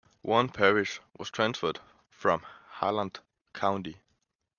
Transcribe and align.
One 0.23 0.49
parish 0.49 0.99
was 1.19 1.29
transferred 1.29 1.79
from 2.09 2.43
Halland 2.79 3.19
County. 3.53 3.97